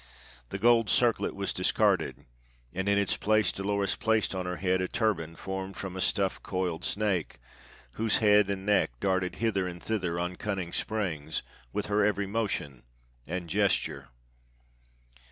[0.49, 2.25] The gold circlet was discarded,
[2.73, 6.41] and in its place Dolores placed on her head a turban formed from a stuffed
[6.41, 7.37] coiled snake,
[7.91, 12.81] whose neck and head darted hither and thither on cunning springs with her every motion
[13.27, 14.07] and gesture.